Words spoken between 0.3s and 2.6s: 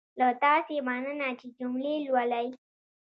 تاسې مننه چې جملې لولئ.